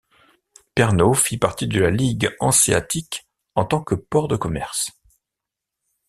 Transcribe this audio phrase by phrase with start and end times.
[0.73, 4.89] Pernau fit partie de la Ligue hanséatique en tant que port de commerce.